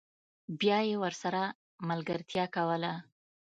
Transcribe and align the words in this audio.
بیا 0.59 0.77
یې 0.87 0.95
ورسره 1.03 1.41
ملګرتیا 1.89 2.45
کوله 2.55 2.93